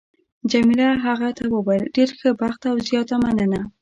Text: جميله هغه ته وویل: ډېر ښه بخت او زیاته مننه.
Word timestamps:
جميله 0.51 0.87
هغه 1.05 1.29
ته 1.37 1.43
وویل: 1.55 1.83
ډېر 1.95 2.09
ښه 2.19 2.29
بخت 2.41 2.61
او 2.71 2.75
زیاته 2.87 3.15
مننه. 3.23 3.61